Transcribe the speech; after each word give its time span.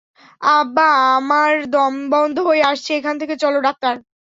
আব্বা 0.41 0.87
আমার 1.11 1.51
দমবন্ধ 1.73 2.35
হয়ে 2.47 2.63
আসছে, 2.71 2.91
এখান 2.95 3.15
থেকে 3.21 3.35
চলো- 3.43 3.57
ডাক্তার? 3.67 3.93